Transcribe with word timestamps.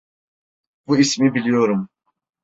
Bu 0.87 0.97
ismi 0.97 1.33
biliyorum. 1.33 1.87